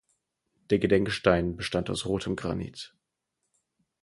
[0.71, 2.95] Der Gedenkstein bestand aus rotem Granit.